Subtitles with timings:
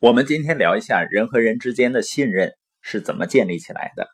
[0.00, 4.08] 我们今天聊一下人和人之间的信任是怎么建立起来的。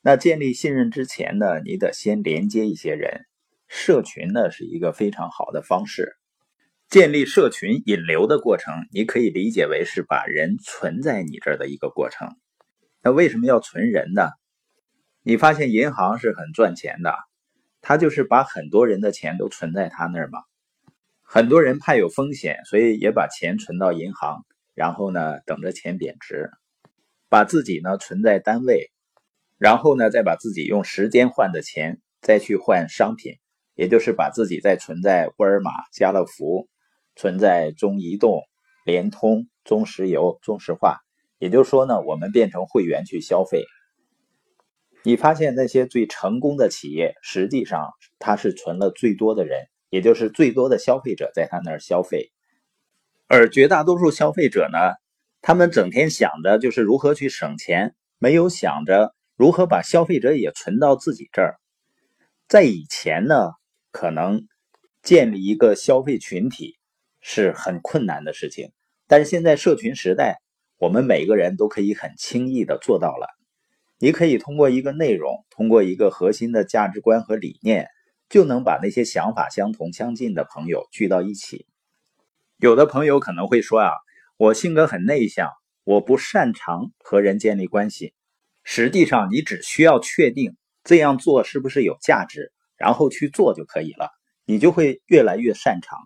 [0.00, 3.22] 那建立信任之前呢，你得先连接一些人，
[3.66, 6.12] 社群呢是一个非常好的方式。
[6.88, 12.36] 建立社群引流的过程，你可以理解为是把人存在你这儿的一个过程。
[13.02, 14.28] 那为什么要存人呢？
[15.24, 17.12] 你发现银行是很赚钱的，
[17.80, 20.38] 他就是把很多人的钱都存在他那儿嘛。
[21.22, 24.44] 很多人怕有风险，所以也把钱存到银行。
[24.82, 26.50] 然后呢，等着钱贬值，
[27.28, 28.90] 把自己呢存在单位，
[29.56, 33.34] 然后呢再把自己用时间换的钱再去换商品，
[33.76, 36.68] 也就是把自己再存在沃尔玛、家乐福，
[37.14, 38.42] 存在中移动、
[38.84, 40.98] 联通、中石油、中石化。
[41.38, 43.64] 也就是说呢，我们变成会员去消费。
[45.04, 52.32] 你发现那些最成功的企业，实际上它是存了最多的人，也就是最多的消费者在他那儿消费。
[53.34, 54.78] 而绝大多数消费者呢，
[55.40, 61.54] 他们整天想着就是如何去省钱，没有想着如何把消费者也存到自己这儿。
[62.46, 63.52] 在以前呢，
[63.90, 64.42] 可能
[65.02, 66.76] 建立一个消费群体
[67.22, 68.70] 是很困难的事情，
[69.08, 70.42] 但是现在社群时代，
[70.76, 73.28] 我们每个人都可以很轻易的做到了。
[73.98, 77.88] 你可以通过一个内容，通过一个核心的价值观和理念，
[78.28, 81.64] 就能把那些想法相同相近的朋友聚到一起。
[82.62, 83.90] 有的朋友可能会说啊，
[84.36, 85.50] 我性格很内向，
[85.82, 88.14] 我不擅长和人建立关系。
[88.62, 94.10] 实际上，你只需要确定这样做是不是有价值，然后去做就可以了，
[94.44, 95.98] 你就会越来越擅长。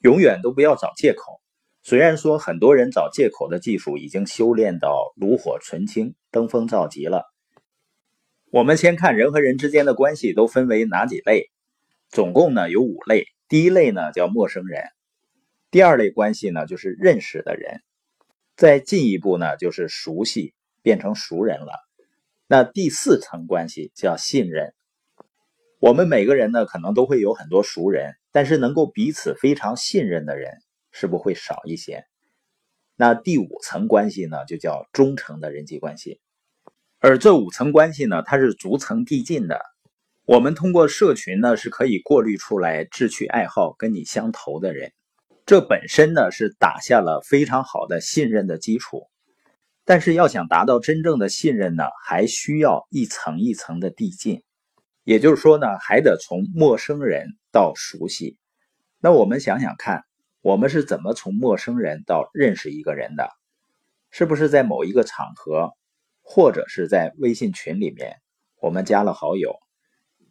[0.00, 1.40] 永远都不要找借口。
[1.82, 7.24] 虽然说很多人找借口的技术已经修炼到炉火纯青、登峰造极了。
[8.50, 11.50] 我们先看人和人之间的关系都分为哪几类？
[12.10, 13.24] 总共呢有五类。
[13.48, 14.82] 第一类呢叫陌生人。
[15.72, 17.78] 第二类关系呢，就是认识的人；
[18.56, 21.72] 再进一步呢，就是熟悉，变成熟人了。
[22.46, 24.74] 那第四层关系叫信任。
[25.78, 30.58] 我们每个人呢，可能都会有很多熟人，但是能够彼此非常信任的人，
[30.90, 32.04] 是不会少一些。
[32.94, 36.20] 那第五层关系呢，就叫忠诚的人际关系。
[36.98, 39.58] 而这五层关系呢，它是逐层递进的。
[40.26, 44.92] 我们通过社群呢，是可以过滤出来志趣爱好跟你相投的人。
[45.52, 49.10] 这本身呢是打下了非常好的信任的基础，
[49.84, 54.44] 但是要想达到真正的信任呢，还需要一层一层的递进。
[55.04, 58.38] 也就是说呢，还得从陌生人到熟悉。
[58.98, 60.04] 那我们想想看，
[60.40, 63.28] 我们是怎么从陌生人到认识一个人的？
[64.10, 65.72] 是不是在某一个场合，
[66.22, 68.16] 或者是在微信群里面，
[68.58, 69.56] 我们加了好友？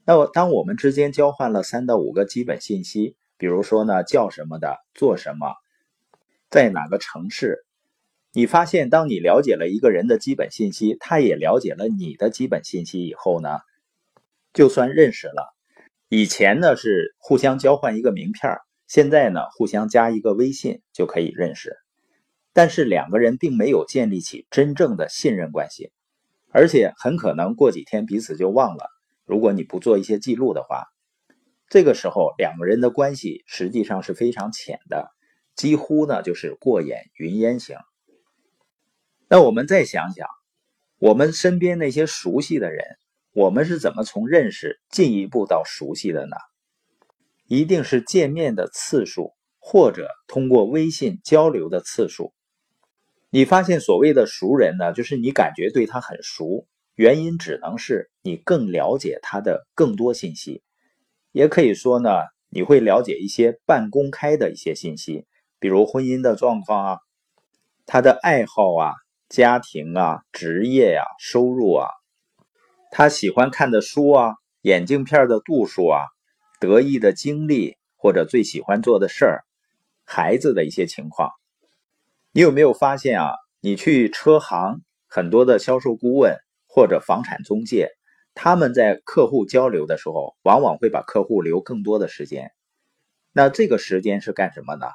[0.04, 3.16] 那当我们之间交换了三到五个基本信息。
[3.42, 5.56] 比如说呢，叫什么的，做什么，
[6.52, 7.66] 在哪个城市？
[8.34, 13.58] 你发现，当你了解了一个人的基本信息，他也了解了你的基本信息以后呢，
[14.54, 15.56] 就算认识了。
[16.08, 21.76] 以前呢是互相交换一个名片，现在呢互相加一个微信就可以认识。
[22.54, 25.92] 但是两个人并没有建立起真正的信任关系，
[26.52, 28.86] 而且很可能过几天彼此就忘了。
[29.26, 30.84] 如果你不做一些记录的话。
[31.72, 35.10] 这个时候，两个人的关系实际上是非常浅的，
[35.56, 37.78] 几乎呢就是过眼云烟型。
[39.30, 40.28] 那我们再想想，
[41.00, 42.84] 我们身边那些熟悉的人，
[43.32, 46.36] 我们是怎么从认识进一步到熟悉的呢？
[47.48, 52.34] 一定是见面的次数，或者通过微信交流的次数。
[53.30, 60.62] 你发现所谓的熟人呢，就是你感觉对他很熟，原因只能是你更了解他的更多信息。
[61.32, 62.10] 也可以说呢，
[62.50, 65.26] 你会了解一些半公开的一些信息，
[65.60, 67.00] 比如婚姻的状况啊，
[67.86, 68.94] 他的爱好啊、
[69.30, 71.88] 家庭啊、职业呀、收入啊，
[72.92, 76.02] 他喜欢看的书啊、眼镜片的度数啊、
[76.60, 79.44] 得意的经历或者最喜欢做的事儿、
[80.04, 81.32] 孩子的一些情况。
[82.34, 83.32] 你有没有发现啊？
[83.62, 86.36] 你去车行，很多的销售顾问
[86.68, 87.92] 或者房产中介。
[88.34, 92.52] 他们在客户交流的时候，往往会把客户留更多的时间。
[93.34, 94.88] 那这个时间是干什么呢？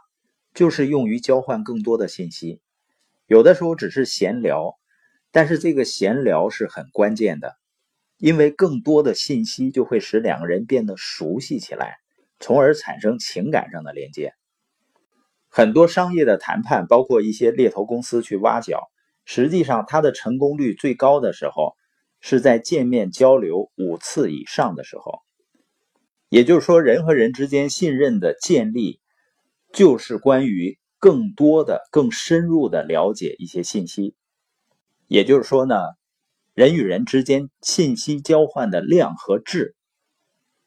[0.54, 2.60] 就是用于交换更多的信息。
[3.26, 4.74] 有的时候只是闲聊，
[5.30, 7.56] 但是这个闲聊是很关键的，
[8.16, 11.96] 因为更多的信息就会使两个人变得熟悉起来，
[12.40, 14.32] 从而产生情感上的连接。
[15.48, 18.88] 很多商业的谈判，包括一些猎头公司去挖角，
[19.24, 21.74] 实际上它的成功率最高的时候。
[22.28, 25.20] 是在见面交流五次以上的时候，
[26.28, 28.98] 也就是说，人和人之间信任的建立，
[29.72, 34.16] 就是关于更多的、更深入的了解一些信息。
[35.06, 35.76] 也就是说呢，
[36.52, 39.76] 人与人之间信息交换的量和质，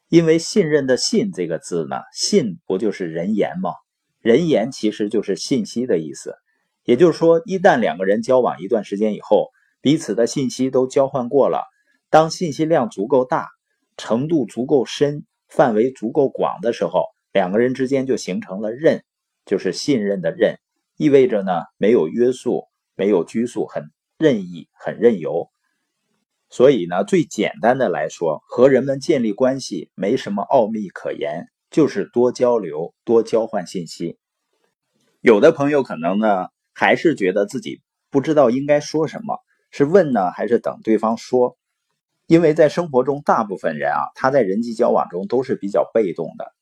[0.08, 3.72] 因为信任的“信”这个字呢，“信”不就是人言吗？
[4.20, 6.36] 人言其实就是信息的意思。
[6.84, 9.50] 也就是说，一旦两个人交往一段时间以后，
[9.82, 11.64] 彼此的信息都交换过了，
[12.10, 13.48] 当信息量足够大、
[13.96, 19.02] 程度足够深、范围足够广的时候，两个人之间就形成了任，
[19.46, 20.56] 就是信任的任，
[20.96, 25.48] 意味着呢没有约束、没有拘束，很任意、很任由。
[26.50, 34.18] 所以呢，最简单的来说，和人们建立关系没什么奥秘可言，就是多交流、多交换信息。
[35.20, 37.80] 有的朋友可能呢，还是觉得自己
[38.10, 39.38] 不知道应该说什么。
[39.70, 41.56] 是问呢，还是等对方说？
[42.26, 46.52] 因为在生活中，大部分人啊，他在人际交往中都是比较被动的。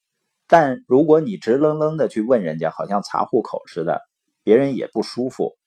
[0.46, 4.00] 但如果你直愣愣的去问人家，好像查户口似的，
[4.42, 5.58] 别人也不舒服。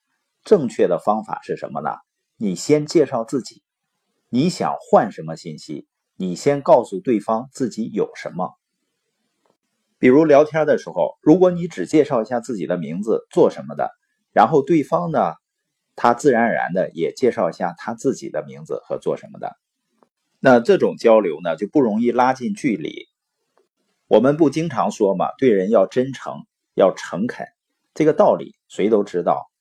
[0.44, 1.92] 正确的方法是什么呢？
[2.38, 3.62] 你先介绍自己，
[4.30, 5.88] 你想换什么信息？
[6.18, 8.56] 你先告诉对方自己有什么。
[10.00, 13.92] 比如聊天的时候，如果你只介绍一下自己的名字、做什么的，
[14.34, 15.34] 然后对方呢？
[16.04, 19.56] 他自然而然的也介绍一下他自己的名字和做什么的，
[20.40, 23.08] 那这种交流呢就不容易拉近距离。
[24.08, 27.46] 我们不经常说嘛，对人要真诚，要诚恳，
[27.94, 29.52] 这个道理谁都知道，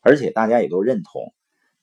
[0.00, 1.34] 而且大家也都认同。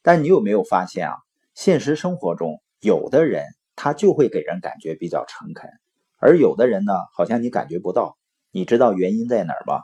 [0.01, 1.17] 但你有没有发现啊？
[1.53, 5.69] 现实生活中，有的人他就会给人感觉比较诚恳，
[6.17, 8.17] 而有的人呢，好像你感觉不到。
[8.49, 9.83] 你知道原因在哪儿吗？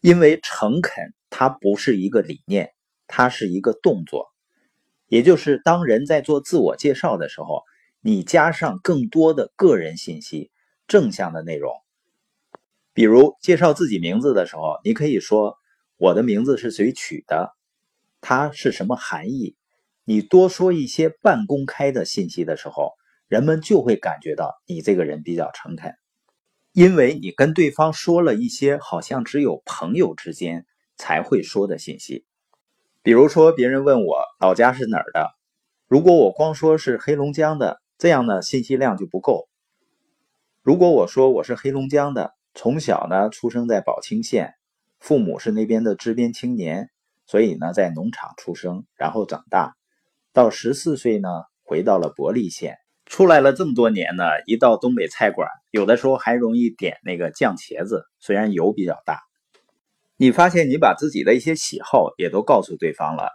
[0.00, 2.72] 因为诚恳它不是一个理念。
[3.16, 4.32] 它是一个动作，
[5.06, 7.62] 也就是当人在做自我介绍的时候，
[8.00, 10.50] 你加上更多的个人信息、
[10.88, 11.72] 正向的内容。
[12.92, 15.58] 比如介绍自己名字的时候，你可以说
[15.96, 17.54] ：“我的名字是谁取的？
[18.20, 19.54] 它是什么含义？”
[20.04, 22.94] 你多说一些半公开的信息的时候，
[23.28, 25.94] 人们就会感觉到你这个人比较诚恳，
[26.72, 30.66] 因为你跟对方说了一些好像只有朋友之间
[30.96, 32.24] 才会说的信息。
[33.04, 35.28] 比如说，别人问我老家是哪儿的，
[35.88, 39.46] 如果我光说是黑龙江的，这样呢信息量就不够。
[40.62, 44.54] 如果我说我是黑龙江的，从小呢出生在宝清县，
[45.00, 46.88] 父母是那边的支边青年，
[47.26, 49.74] 所以呢在农场出生，然后长大，
[50.32, 51.28] 到十四岁呢
[51.62, 59.20] 回到了伯利县，出来了这么多年呢，一到东北菜馆，有的时候还容易点那个酱茄子，虽然油比较大。
[60.16, 63.30] 你发现你把自己的一些喜好也都告诉对方了，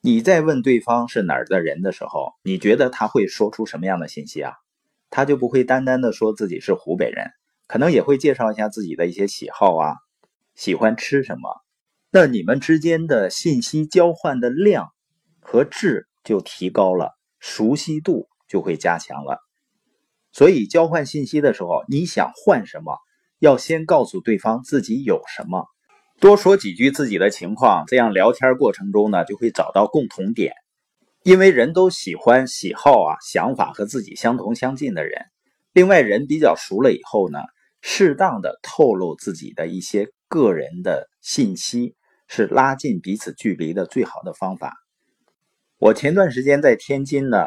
[0.00, 4.54] 你在问对方是哪儿的人的时候，你觉得他会说出什么样的信息啊？
[5.10, 7.30] 他就不会单单的说自己是湖北人，
[7.66, 9.94] 可能也会介绍一下自己的一些喜好啊，
[10.54, 11.48] 喜欢吃什么。
[12.10, 14.88] 那你们之间的信息交换的量
[15.40, 19.38] 和质就提高了，熟悉度就会加强了。
[20.32, 22.98] 所以交换信息的时候，你想换什么，
[23.38, 25.66] 要先告诉对方自己有什么。
[26.20, 30.52] 多说几句自己的情况，这样聊天过程中呢，就会找到共同点。
[31.22, 35.26] 因为人都喜欢喜好啊、想法和自己相同相近的人。
[35.72, 37.38] 另外，人比较熟了以后呢，
[37.82, 41.94] 适当的透露自己的一些个人的信息，
[42.26, 44.74] 是拉近彼此距离的最好的方法。
[45.78, 47.46] 我前段时间在天津呢，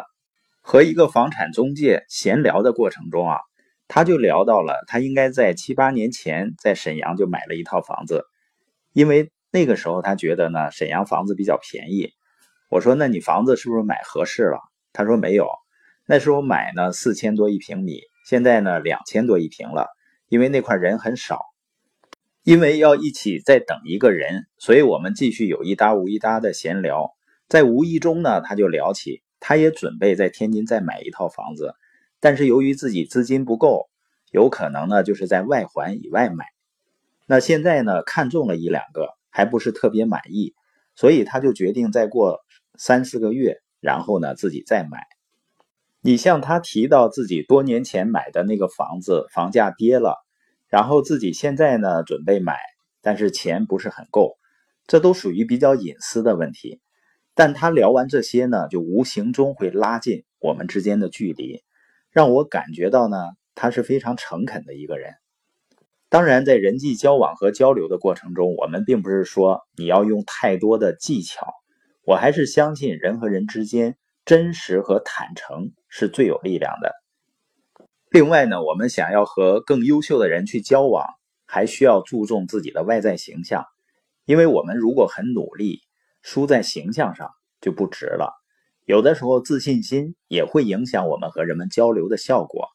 [0.62, 3.40] 和一个房产中介闲聊的过程中啊，
[3.90, 8.24] 他就聊到了他应该在七八年前在沈阳就买了一套房子。
[8.94, 12.12] 因为那个时候他觉得呢，沈阳房子比较便宜。
[12.70, 14.60] 我说：“那你房子是不是买合适了？”
[14.94, 15.50] 他说：“没有，
[16.06, 19.88] 那时候买呢四千多一平米，现在呢两千多一平了。
[20.30, 21.42] 因为那块人很少，
[22.44, 27.12] 因为要一起再等一个人，所以我们继续有一搭无一搭的闲聊。
[27.50, 31.76] 在无意中呢，他就聊起，他也准备在天津再买一套房子，
[32.22, 33.90] 但是由于自己资金不够，
[34.32, 36.46] 有可能呢就是在外环以外买。”
[37.32, 40.54] 那现在呢，看中了一两个，还不是特别满意，
[40.98, 42.42] 所以他就决定再过
[42.78, 45.08] 三四个月，然后呢自己再买。
[46.02, 50.18] 你像他提到自己多年前买的那个房子，房价跌了，
[50.68, 52.58] 然后自己现在呢准备买，
[53.02, 54.38] 但是钱不是很够，
[54.86, 56.82] 这都属于比较隐私的问题。
[57.34, 61.64] 但他聊完这些呢，就无形中会拉近我们之间的距离，
[62.10, 63.16] 让我感觉到呢，
[63.56, 65.14] 他是非常诚恳的一个人。
[66.12, 71.48] 当然，在人际交往和交流的过程中，我们并不是说你要用太多的技巧。
[72.04, 76.92] 我还是相信人和人之间真实和坦诚是最有力量的。
[78.10, 81.08] 另外呢，我们想要和更优秀的人去交往，
[81.46, 83.64] 还需要注重自己的外在形象，
[84.26, 85.80] 因为我们如果很努力，
[86.22, 87.30] 输在形象上
[87.62, 88.34] 就不值了。
[88.84, 92.68] 有的时候，自信心也会影响我们和人们交流的效果。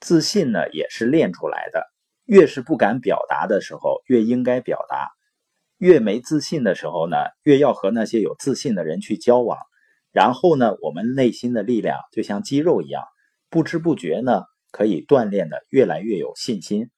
[0.00, 1.86] 自信呢，也是练出来的。
[2.26, 5.06] 越是不敢表达的时候，越应该表达；
[5.78, 9.58] 越没自信的时候呢，越要和那些有自信的人去交往。
[10.12, 13.04] 然后呢，我们内心的力量就像肌肉一样，
[13.48, 14.42] 不知不觉呢，
[14.72, 16.90] 可以锻炼的越来越有信心。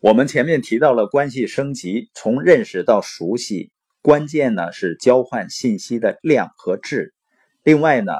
[0.00, 7.14] 我们前面提到了关系升级，从认识到熟悉，关键呢是交换信息的量和质。
[7.64, 8.12] 另外呢，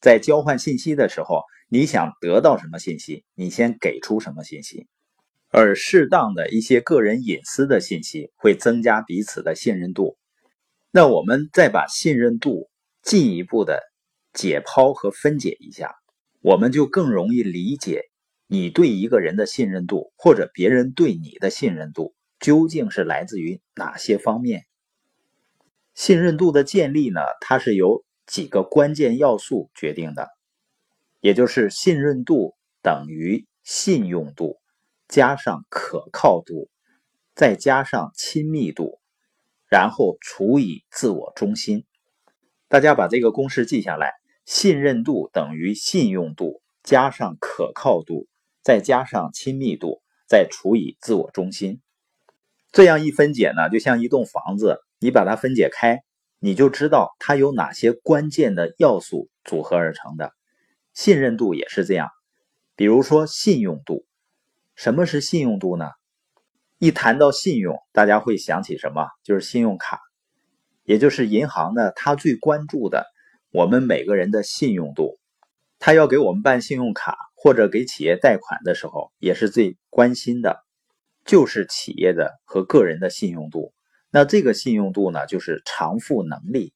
[0.00, 4.88] 在交换信息的时候，你想得到什么信息，你先给出什么信息。
[5.50, 10.16] 而适当的一些个人隐私的信息会增加彼此的信任度。
[10.90, 12.70] 那我们再把信任度
[13.02, 13.82] 进一步的
[14.32, 15.94] 解剖和分解一下，
[16.40, 18.02] 我们就更容易理解
[18.46, 24.64] 你对一个人的信任度，或者别人对你的信任度究竟是来自于哪些方面。
[25.94, 30.28] 信任度的建立呢，它是由几个关键要素决定的，
[31.20, 34.58] 也就是信任度等于信用度。
[35.08, 36.68] 加上可靠度，
[37.34, 39.00] 再加上亲密度，
[39.66, 41.86] 然后除以自我中心。
[42.68, 44.12] 大家把这个公式记下来：
[44.44, 48.28] 信任度等于信用度加上可靠度，
[48.62, 51.80] 再加上亲密度，再除以自我中心。
[52.70, 56.02] 这样一分解呢，就像一栋房子，你把它分解开，
[56.38, 60.34] 你就知道它有哪些关键的要素组合而成的。
[60.92, 62.10] 信任度也是这样，
[62.76, 64.04] 比如说信用度。
[64.78, 65.90] 什么是信用度呢？
[66.78, 69.08] 一谈到信用，大家会想起什么？
[69.24, 69.98] 就是信用卡，
[70.84, 73.04] 也就是银行呢，它最关注的
[73.50, 75.18] 我们每个人的信用度。
[75.80, 80.64] 他要给我们办信用卡或者给企业贷款的时候，也是最关心的，
[81.24, 83.72] 就是企业的和个人的信用度。
[84.10, 86.72] 那这个信用度呢，就是偿付能力。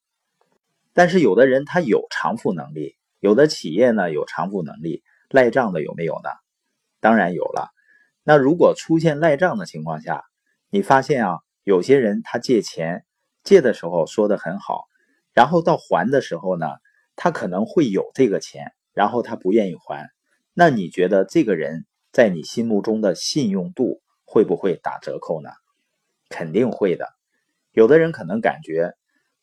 [0.93, 6.31] 但是有的人他有偿付能力，有的企业呢有偿付能力，赖账的有没有呢？
[6.99, 7.72] 当然有了。
[8.25, 10.23] 那如果出现赖账的情况下，
[10.71, 13.05] 你发现啊，有些人他借钱
[13.43, 14.85] 借的时候说的很好，
[15.33, 16.67] 然后到还的时候呢，
[17.17, 20.09] 他可能会有这个钱，然后他不愿意还，
[20.55, 25.51] 那你觉得这个人在你心目中的信用度会不会打折扣呢？
[26.29, 27.09] 肯定会的。
[27.73, 28.93] 有的人可能感觉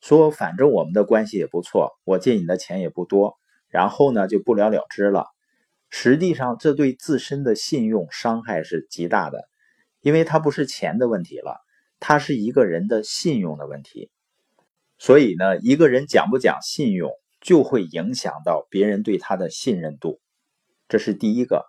[0.01, 5.25] 说，反正我们的关系也不错，我借你的钱也不多，然后呢就不了了之了。
[5.89, 9.49] 实际上，这对自身的信用伤害是极大的，
[10.01, 11.57] 因为它不是钱的问题了，
[11.99, 14.11] 它是一个人的信用的问题。
[14.97, 20.19] 所以呢，一个人讲不讲信用，就会影响到别人对他的信任度，
[20.87, 21.65] 这是第一个。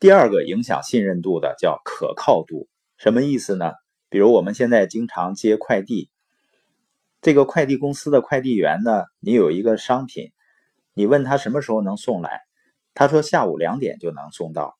[0.00, 3.72] 第二个影响信任度的叫可靠度，什么意思呢？
[4.08, 6.10] 比如我们现在经常接快递，
[7.20, 10.30] 这个快递公司的快递员呢，你有一个商品，
[10.94, 12.42] 你问他什么时候能送来？
[12.94, 14.76] 他说下午两点就能送到，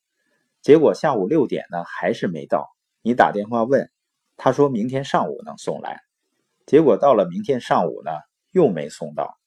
[0.61, 2.69] 结果下午六点呢还是没到。
[3.01, 3.91] 你打电话问，
[4.37, 6.01] 他说明天上午能送来，
[6.65, 8.11] 结果到了明天上午呢
[8.51, 9.37] 又没送到。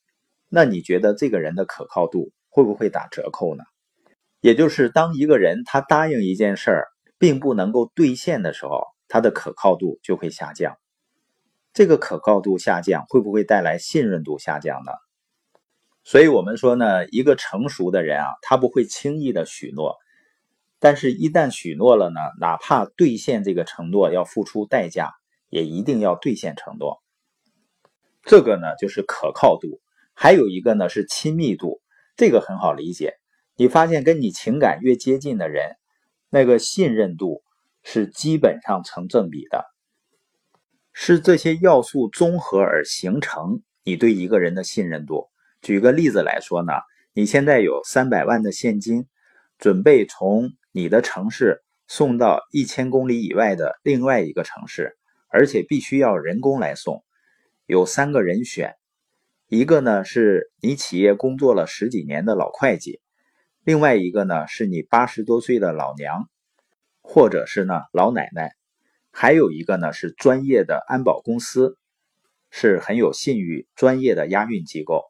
[0.48, 3.64] 那你觉得这个人的可靠度会不会打折扣呢？
[4.40, 10.76] 也就是当一个人他答应一件事儿并不能够兑现的时候，他的可靠度就会下降。
[11.72, 14.92] 这个可靠度下降会不会带来信任度下降呢？
[16.08, 19.98] 所以我们说呢，一个成熟的人啊，他不会轻易的许诺，
[20.78, 25.12] 但是，一旦许诺了呢，哪怕兑现这个承诺要付出代价，
[25.50, 27.02] 也一定要兑现承诺。
[28.22, 29.82] 这个呢，就是可靠度。
[30.14, 31.82] 还有一个呢，是亲密度，
[32.16, 33.18] 这个很好理解。
[33.56, 35.76] 你发现跟你情感越接近的人，
[36.30, 37.42] 那个信任度
[37.82, 39.66] 是基本上成正比的，
[40.94, 45.28] 是这些要素综合而形成你对一个人的信任度。
[45.60, 46.72] 举个例子来说呢，
[47.12, 49.06] 你现在有三百万的现金，
[49.58, 54.96] 准备从你的城市送到一千公里以外的另外一个城市，
[55.28, 57.02] 而且必须要人工来送。
[57.66, 58.76] 有三个人选，
[59.48, 63.00] 一个呢是你企业工作了十几年的老会计，
[63.64, 66.30] 另外一个呢是你八十多岁的老娘，
[67.02, 68.52] 或者是呢老奶奶，
[69.10, 71.76] 还有一个呢是专业的安保公司，
[72.50, 75.02] 是很有信誉、专业的押运机构。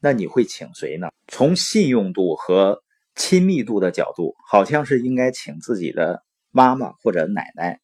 [0.00, 1.08] 那你会请谁呢？
[1.28, 2.82] 从信用度和
[3.14, 7.80] 亲密度的角度，好像是应该请自己的妈妈或者奶奶，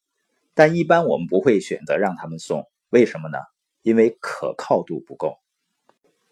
[0.55, 3.39] 但一般我们不会选择让他们送，为什么呢？
[3.83, 5.37] 因为可靠度不够。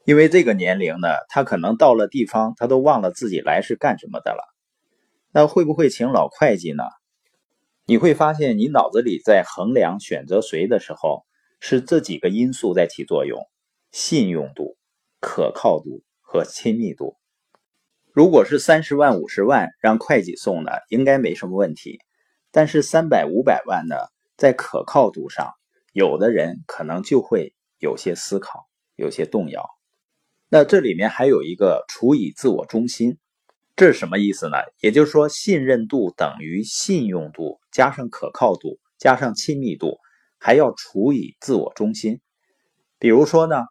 [0.07, 4.43] 因为这个年龄呢，他可能到了地方，他都忘了自己来是干什么的了。
[5.33, 6.85] 那会不会请老会计呢？
[7.87, 11.25] 你会发现，你脑子里在衡量选择谁的时候，
[11.61, 13.41] 是这几个因素在起作用：
[13.93, 14.77] 信用度、
[15.25, 17.17] 可靠度和亲密度。
[18.13, 21.99] 如果是三十万、五十万让会计送呢，应该没什么问题。
[22.51, 23.97] 但是三百、五百万呢，
[24.37, 25.55] 在可靠度上，
[25.95, 29.65] 有的人可能就会有些思考，有些动摇。
[30.51, 33.17] 那这里面还有一个除以自我中心。
[33.75, 34.59] 这是什么意思呢？
[34.81, 39.97] 也就是说，信任度等于信用度加上可靠度加上亲密度，
[40.39, 42.21] 还要除以自我中心。
[43.01, 43.65] 比如说呢，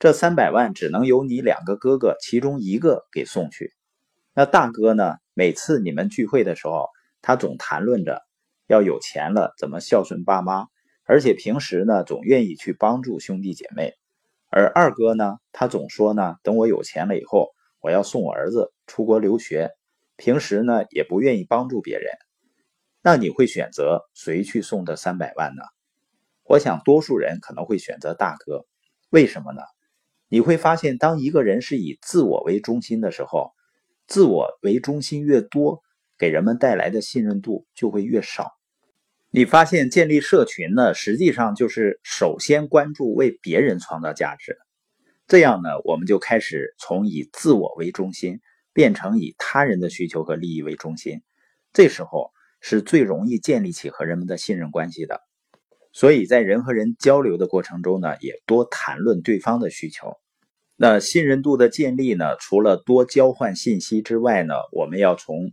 [0.00, 3.74] 这三百万只能由你两个哥哥其中一个给送去。
[4.32, 6.88] 那大哥呢，每次你们聚会的时候，
[7.20, 8.22] 他总谈论着
[8.66, 10.68] 要有钱了怎么孝顺爸妈，
[11.04, 13.92] 而且平时呢总愿意去帮助兄弟姐妹。
[14.48, 17.50] 而二哥呢，他总说呢，等我有钱了以后。
[17.82, 19.70] 我要送我儿子出国留学，
[20.16, 22.12] 平时呢也不愿意帮助别人。
[23.00, 25.62] 那你会选择谁去送这三百万呢？
[26.44, 28.66] 我想多数人可能会选择大哥。
[29.08, 29.62] 为什么呢？
[30.30, 33.50] 你会发现，当一个人是以自我为中心的时候，
[34.06, 35.82] 自我为中心越多，
[36.16, 38.52] 给人们带来的信任度就会越少。
[39.30, 44.56] 你发现建立社群呢，实际上就是首先关注为别人创造价值。
[45.26, 48.38] 这样呢，我们就开始从以自我为中心，
[48.72, 51.22] 变成以他人的需求和利益为中心。
[51.72, 55.20] 这时候是最容易建立起和人们的信任关系的。
[55.92, 60.16] 所以在人和人交流的过程中呢，也多谈论对方的需求。
[60.76, 65.50] 那信任度的建立呢，除了多交换信息之外呢，我们要从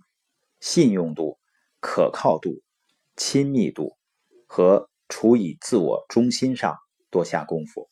[0.60, 1.38] 信用度、
[1.80, 2.62] 可靠度、
[3.16, 3.98] 亲密度
[4.46, 6.78] 和处以自我中心上
[7.10, 7.90] 多下功夫。